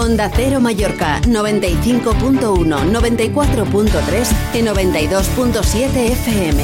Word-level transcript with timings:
Onda 0.00 0.30
Cero 0.34 0.60
Mallorca, 0.60 1.20
95.1, 1.26 2.40
94.3 2.40 4.54
y 4.54 4.62
92.7 4.62 6.12
FM. 6.12 6.62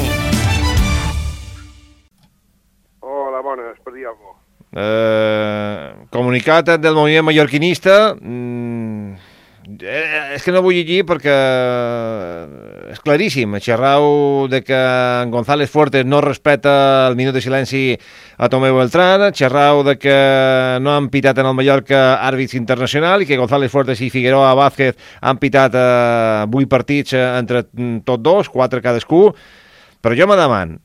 Hola, 2.99 3.41
bones, 3.41 3.79
per 3.83 3.93
dir 3.93 4.07
alguna 4.07 4.31
cosa. 4.31 4.39
Eh, 4.73 5.95
comunicat 6.09 6.79
del 6.81 6.95
moviment 6.95 7.25
mallorquinista 7.29 8.15
mm, 8.19 9.13
eh, 9.85 10.33
és 10.33 10.41
que 10.41 10.51
no 10.51 10.63
vull 10.65 10.73
llegir 10.79 11.05
perquè 11.05 11.37
és 12.87 12.99
claríssim 13.03 13.57
xerrau 13.59 14.47
de 14.47 14.61
que 14.63 14.79
González 15.31 15.69
Fuertes 15.69 16.05
no 16.07 16.21
respecta 16.23 17.07
el 17.09 17.17
minut 17.19 17.35
de 17.35 17.41
silenci 17.43 17.81
a 18.37 18.47
Tomeu 18.49 18.77
Beltrán 18.79 19.27
xerrau 19.35 19.83
de 19.83 19.97
que 19.99 20.15
no 20.81 20.95
han 20.95 21.09
pitat 21.11 21.37
en 21.41 21.49
el 21.49 21.55
Mallorca 21.57 22.21
àrbits 22.23 22.55
internacional 22.55 23.23
i 23.23 23.27
que 23.27 23.39
González 23.39 23.71
Fuertes 23.71 24.01
i 24.01 24.09
Figueroa 24.13 24.55
Vázquez 24.55 24.95
han 25.21 25.39
pitat 25.41 25.75
eh, 25.75 26.47
8 26.47 26.71
partits 26.71 27.13
eh, 27.13 27.23
entre 27.37 27.65
mm, 27.67 28.03
tots 28.07 28.23
dos, 28.23 28.51
4 28.55 28.81
cadascú 28.81 29.23
però 30.01 30.15
jo 30.15 30.27
me 30.29 30.39
deman 30.39 30.77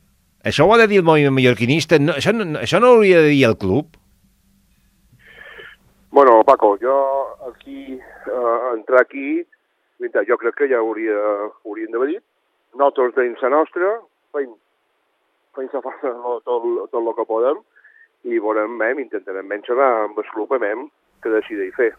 això 0.43 0.67
ho 0.67 0.73
ha 0.75 0.81
de 0.81 0.89
dir 0.91 0.99
el 0.99 1.07
moviment 1.07 1.37
mallorquinista? 1.37 2.01
No, 2.03 2.17
això, 2.19 2.35
no, 2.35 2.59
això 2.59 2.83
no 2.83 2.97
hauria 2.97 3.23
de 3.23 3.31
dir 3.31 3.45
el 3.47 3.55
club? 3.55 3.95
Bueno, 6.11 6.43
Paco, 6.45 6.75
jo 6.81 6.93
aquí, 7.47 7.95
eh, 7.95 8.73
entrar 8.75 9.01
aquí, 9.01 9.41
veritat, 10.03 10.27
jo 10.29 10.37
crec 10.41 10.57
que 10.59 10.69
ja 10.71 10.81
hauria, 10.81 11.17
hauríem 11.63 11.91
d'haver 11.93 12.09
dit. 12.13 12.23
Nosaltres 12.73 13.15
tenim 13.17 13.35
la 13.41 13.51
nostra, 13.53 13.91
feim, 14.35 14.51
feim 15.57 15.69
la 15.73 15.83
força 15.85 16.13
tot, 16.45 16.45
tot, 16.91 16.99
el 17.01 17.13
que 17.19 17.29
podem 17.29 17.61
i 18.23 18.39
veurem, 18.39 18.77
mem, 18.79 19.01
intentarem 19.03 19.49
vèncer 19.51 19.75
amb 19.75 20.19
el 20.19 20.29
club, 20.31 20.53
mem, 20.61 20.87
que 21.23 21.31
decideix 21.33 21.73
fer. 21.75 21.91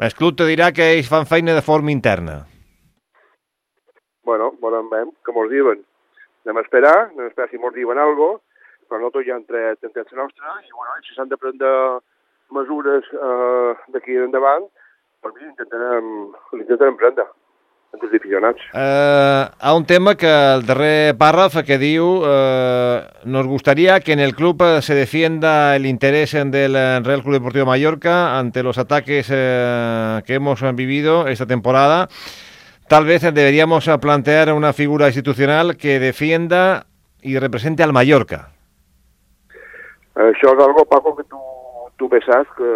El 0.00 0.16
club 0.16 0.36
te 0.38 0.48
dirà 0.48 0.70
que 0.74 0.86
ells 0.96 1.10
fan 1.10 1.28
feina 1.28 1.54
de 1.54 1.62
forma 1.62 1.92
interna. 1.92 2.40
Bueno, 4.26 4.50
veurem, 4.62 4.88
mem, 4.90 5.12
que 5.24 5.34
mos 5.36 5.50
diuen. 5.52 5.84
Anem 6.46 6.60
a 6.60 6.64
esperar, 6.64 6.96
anem 7.10 7.26
a 7.26 7.30
esperar 7.30 7.50
si 7.50 7.60
mos 7.62 7.74
diuen 7.76 8.00
algo, 8.00 8.30
però 8.88 8.98
nosaltres 8.98 9.28
ja 9.28 9.36
hem 9.38 9.46
tret, 9.46 9.78
hem 9.84 9.92
tret 9.94 10.10
la 10.12 10.24
nostra 10.24 10.56
i, 10.64 10.70
bueno, 10.74 10.96
si 11.06 11.14
s'han 11.14 11.30
de 11.30 11.38
prendre 11.38 11.72
mesures 12.56 13.06
eh, 13.14 13.72
d'aquí 13.94 14.18
endavant, 14.18 14.66
per 15.20 15.32
mi 15.36 15.46
intentarem, 15.46 16.08
l'intentarem 16.56 16.96
prendre 16.96 17.26
entre 17.90 18.06
els 18.06 18.14
aficionats. 18.20 18.66
Eh, 18.72 19.44
a 19.58 19.74
un 19.74 19.84
tema 19.84 20.14
que 20.14 20.30
el 20.30 20.64
darrer 20.66 21.16
párrafo 21.18 21.64
que 21.66 21.78
diu 21.78 22.22
eh, 22.24 23.00
nos 23.24 23.46
gustaría 23.46 23.98
que 24.00 24.12
en 24.12 24.20
el 24.20 24.34
club 24.34 24.62
eh, 24.62 24.82
se 24.82 24.94
defienda 24.94 25.74
el 25.76 25.86
interés 25.86 26.32
del 26.32 26.74
Real 27.04 27.22
Club 27.22 27.34
Deportivo 27.34 27.66
Mallorca 27.66 28.38
ante 28.38 28.62
los 28.62 28.78
ataques 28.78 29.28
eh, 29.30 30.22
que 30.24 30.34
hemos 30.34 30.62
vivido 30.74 31.26
esta 31.26 31.46
temporada. 31.46 32.08
Tal 32.88 33.04
vez 33.04 33.22
deberíamos 33.22 33.88
plantear 34.00 34.52
una 34.52 34.72
figura 34.72 35.06
institucional 35.06 35.76
que 35.76 36.00
defienda 36.00 36.86
y 37.22 37.38
represente 37.38 37.82
al 37.82 37.92
Mallorca. 37.92 38.50
Això 40.20 40.50
és 40.52 40.60
algo, 40.60 40.82
Paco, 40.84 41.14
que 41.16 41.24
tu, 41.30 41.38
tu 41.96 42.08
bé 42.10 42.18
saps 42.20 42.50
que 42.58 42.68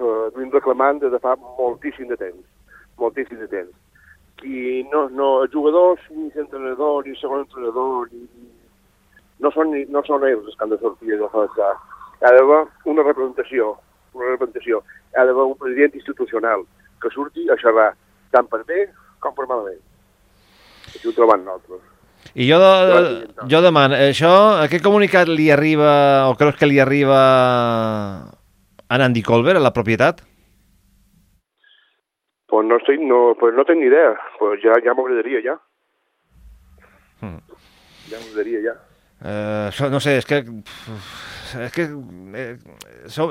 eh, 0.00 0.30
duim 0.34 0.50
reclamant 0.52 1.00
des 1.02 1.12
de 1.12 1.20
fa 1.22 1.36
moltíssim 1.58 2.08
de 2.10 2.18
temps, 2.20 2.44
moltíssim 2.98 3.40
de 3.40 3.48
temps. 3.48 3.72
I 4.44 4.84
no, 4.92 5.06
no, 5.08 5.28
els 5.44 5.52
jugadors, 5.52 6.02
ni 6.10 6.28
l'entrenador, 6.34 7.04
ni 7.04 7.14
el 7.14 7.20
segon 7.20 7.44
entrenador, 7.44 8.10
ni, 8.12 8.26
no, 9.40 9.52
són, 9.54 9.72
no 9.94 10.02
són 10.06 10.26
ells 10.28 10.44
els 10.50 10.58
que 10.58 10.66
han 10.66 10.74
de 10.74 10.80
sortir 10.82 11.14
de 11.14 11.22
la. 11.22 11.70
Hi 12.20 12.26
ha 12.28 12.34
d'haver 12.36 12.60
una 12.90 13.06
representació, 13.06 13.74
una 14.14 14.34
representació. 14.34 14.82
Hi 15.12 15.20
ha 15.20 15.26
d'haver 15.28 15.48
un 15.52 15.58
president 15.60 15.96
institucional 16.00 16.66
que 17.02 17.12
surti 17.14 17.48
a 17.50 17.58
xerrar 17.60 17.90
tant 18.34 18.48
per 18.50 18.62
bé 18.68 18.86
com 19.22 19.34
per 19.36 19.48
malament. 19.48 19.82
Així 20.92 21.08
ho 21.08 21.16
trobem 21.16 21.44
nosaltres. 21.44 21.90
I 22.34 22.46
jo, 22.48 22.56
de, 22.58 23.44
jo 23.52 23.60
demano, 23.62 23.98
això, 24.10 24.32
aquest 24.64 24.82
comunicat 24.82 25.28
li 25.28 25.50
arriba, 25.52 25.92
o 26.30 26.34
creus 26.40 26.56
que 26.58 26.66
li 26.66 26.80
arriba 26.82 27.20
a 28.88 29.00
Andy 29.04 29.22
Colbert, 29.22 29.58
a 29.58 29.64
la 29.64 29.72
propietat? 29.72 30.22
Pues 32.46 32.66
no, 32.66 32.76
estoy, 32.76 32.98
no, 32.98 33.34
pues 33.38 33.54
no 33.54 33.64
tengo 33.64 33.80
ni 33.80 33.86
idea. 33.86 34.14
Pues 34.38 34.60
ya, 34.62 34.72
ya 34.84 34.94
m'agradaria, 34.94 35.40
ja. 35.42 35.56
Hmm. 37.20 37.40
Ja 38.10 38.20
m'agradaria, 38.20 38.60
ja. 38.62 38.74
Eh, 39.24 39.68
això, 39.70 39.88
no 39.90 40.00
sé, 40.04 40.18
és 40.20 40.28
que... 40.28 40.44
És 41.54 41.70
que 41.70 41.84
eh, 42.34 42.56
so, 43.06 43.28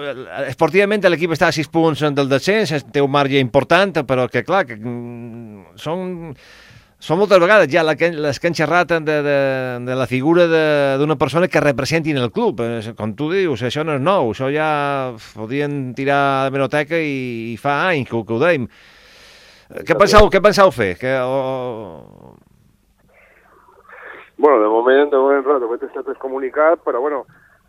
esportivament 0.47 1.03
l'equip 1.12 1.34
està 1.36 1.50
a 1.52 1.56
6 1.56 1.69
punts 1.74 2.03
del 2.16 2.30
descens, 2.31 2.72
té 2.92 3.03
un 3.03 3.12
marge 3.12 3.42
important, 3.44 4.00
però 4.08 4.30
que 4.31 4.46
clar, 4.47 4.63
que, 4.69 4.78
mm, 4.80 5.75
són, 5.75 6.31
són 7.03 7.19
moltes 7.19 7.41
vegades 7.41 7.68
ja 7.68 7.81
la 7.84 7.97
les 8.00 8.40
que 8.40 8.47
han 8.47 8.56
xerrat 8.56 8.94
de, 9.03 9.16
de, 9.25 9.38
de 9.84 9.96
la 10.00 10.08
figura 10.08 10.46
d'una 11.00 11.18
persona 11.19 11.50
que 11.52 11.59
representin 11.59 12.18
el 12.18 12.31
club. 12.31 12.62
Eh, 12.64 12.94
Com 12.96 13.12
tu 13.19 13.28
dius, 13.34 13.59
això 13.68 13.84
no 13.84 13.97
és 13.97 14.03
nou, 14.03 14.31
això 14.31 14.47
ja 14.53 14.69
podien 15.34 15.92
tirar 15.97 16.46
de 16.46 16.53
menoteca 16.56 16.96
i, 16.96 17.52
i 17.52 17.58
fa 17.59 17.90
anys 17.90 18.08
que, 18.08 18.22
que 18.24 18.38
ho. 18.38 18.40
Eh, 18.47 19.84
Què 19.84 19.97
penseu, 20.00 20.30
què 20.31 20.40
penseu 20.44 20.72
fer? 20.72 20.94
Que, 21.02 21.18
o... 21.19 22.38
Bueno, 24.38 24.62
de 24.63 24.69
moment, 24.72 25.12
de 25.12 25.19
moment, 25.19 25.44
de 25.44 25.68
moment 25.68 25.84
està 25.88 26.03
tot 26.08 26.19
comunicat, 26.24 26.80
però 26.88 27.02
bueno, 27.03 27.25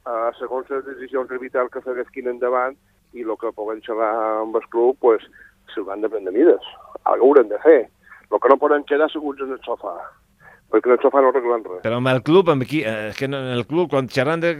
eh, 0.06 0.30
segons 0.38 0.70
les 0.70 0.86
decisions 0.86 1.30
arbitral 1.34 1.70
que 1.74 1.82
s'haguessin 1.82 2.30
endavant 2.36 2.78
i 3.14 3.26
el 3.26 3.34
que 3.40 3.50
puguem 3.54 3.82
xerrar 3.82 4.12
amb 4.44 4.56
el 4.58 4.66
club, 4.70 4.94
pues, 5.02 5.26
s'hauran 5.74 6.02
de 6.02 6.10
prendre 6.10 6.34
mides. 6.34 6.72
Algo 7.02 7.32
haurem 7.32 7.50
de 7.50 7.58
fer. 7.66 7.80
El 8.32 8.40
que 8.40 8.48
no 8.48 8.56
podem 8.58 8.84
quedar 8.88 9.10
seguts 9.12 9.40
en 9.44 9.52
el 9.52 9.60
sofà, 9.66 9.92
perquè 10.72 10.90
el 10.94 11.00
sofà 11.02 11.20
no 11.22 11.30
arreglen 11.30 11.64
res. 11.64 11.82
Però 11.84 11.98
amb 12.00 12.08
el 12.10 12.22
club, 12.26 12.48
amb 12.50 12.64
qui, 12.66 12.80
eh, 12.82 13.10
és 13.10 13.16
que 13.18 13.28
en 13.28 13.34
el 13.34 13.66
club, 13.66 13.90
quan 13.92 14.08
xerran 14.08 14.40
de, 14.42 14.54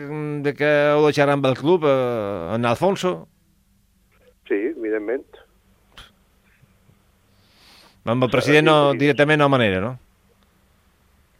de 0.45 0.55
que 0.55 0.69
heu 0.93 1.07
de 1.07 1.13
xerrar 1.17 1.39
amb 1.39 1.47
el 1.51 1.57
club, 1.59 1.85
eh, 1.89 2.55
en 2.57 2.65
Alfonso, 2.67 3.29
Sí, 4.45 4.59
evidentment. 4.77 5.25
amb 8.05 8.23
el 8.27 8.31
president 8.31 8.67
no, 8.69 8.93
directament 8.93 9.41
no 9.41 9.49
manera, 9.49 9.81
no? 9.81 9.95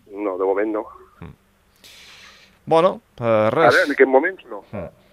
No, 0.09 0.39
de 0.39 0.45
moment 0.45 0.73
no. 0.73 0.87
Bueno, 2.65 3.01
eh, 3.21 3.51
res. 3.53 3.75
Ara, 3.75 3.83
en 3.85 3.93
aquest 3.93 4.09
moment, 4.09 4.39
no. 4.49 4.63
Mm. 4.73 5.04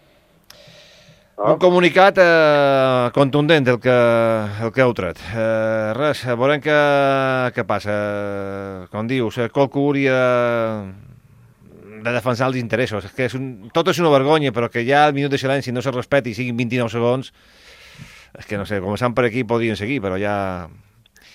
Un 1.42 1.58
comunicat 1.58 2.20
eh, 2.22 3.10
contundent 3.16 3.66
el 3.72 3.80
que, 3.82 3.94
el 4.62 4.72
que 4.74 4.84
heu 4.84 4.92
tret. 4.94 5.18
Eh, 5.34 5.94
res, 5.98 6.22
veurem 6.38 6.62
què, 6.62 6.76
què 7.56 7.64
passa. 7.66 7.96
Com 8.92 9.08
dius, 9.10 9.40
eh, 9.42 9.48
qualcú 9.50 9.88
hauria 9.88 10.20
de, 10.20 10.92
de 12.06 12.14
defensar 12.14 12.52
els 12.52 12.60
interessos. 12.62 13.08
És 13.10 13.16
que 13.18 13.26
és 13.26 13.36
un, 13.38 13.72
tot 13.74 13.90
és 13.90 14.02
una 14.04 14.12
vergonya, 14.14 14.54
però 14.54 14.70
que 14.70 14.86
ja 14.86 15.08
el 15.08 15.16
minut 15.18 15.34
de 15.34 15.40
silenci 15.42 15.74
no 15.74 15.82
se 15.82 15.94
respecti 15.96 16.30
i 16.30 16.38
siguin 16.38 16.60
29 16.60 16.94
segons, 16.94 17.32
és 18.38 18.46
que 18.46 18.60
no 18.60 18.68
sé, 18.70 18.78
començant 18.84 19.16
per 19.18 19.26
aquí 19.26 19.42
podrien 19.48 19.80
seguir, 19.80 19.98
però 20.04 20.20
ja... 20.22 20.36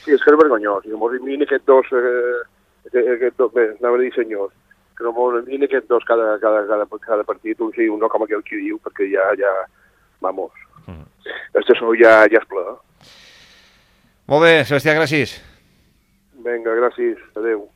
Sí, 0.05 0.15
és 0.15 0.23
que 0.23 0.31
és 0.31 0.39
vergonyós. 0.39 0.87
I 0.87 0.93
que 0.93 1.01
mos 1.01 1.17
elimini 1.17 1.49
aquests 1.49 1.67
dos, 1.67 1.91
eh, 1.99 2.45
aquest, 2.93 3.11
aquest 3.17 3.43
dos, 3.43 3.51
bé, 3.57 3.73
anava 3.81 3.99
a 3.99 4.05
dir 4.05 4.13
senyors, 4.15 4.55
que 4.95 5.09
no 5.09 5.11
mos 5.17 5.41
elimini 5.41 5.67
aquests 5.67 5.91
dos 5.91 6.07
cada, 6.07 6.37
cada, 6.39 6.63
cada, 6.71 6.87
cada 7.09 7.27
partit, 7.27 7.59
un 7.59 7.75
sí, 7.75 7.89
un 7.91 7.99
no, 7.99 8.13
com 8.13 8.23
aquell 8.23 8.47
qui 8.47 8.63
diu, 8.63 8.79
perquè 8.87 9.11
ja, 9.11 9.27
ja, 9.41 9.57
vamos. 10.21 10.53
Mm. 10.87 11.07
Este 11.55 11.77
sou 11.79 11.95
ja, 11.99 12.25
ja 12.31 12.41
és 12.41 12.49
ple. 12.51 12.65
Molt 14.27 14.43
bé, 14.43 14.53
Sebastià, 14.67 14.97
gràcies. 14.99 15.37
Vinga, 16.45 16.75
gràcies. 16.81 17.19
Adéu. 17.39 17.67